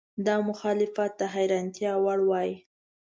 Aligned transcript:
دا 0.25 0.35
مخالفت 0.49 1.11
د 1.19 1.21
حیرانتیا 1.33 1.93
وړ 2.03 2.19
وای. 2.29 2.51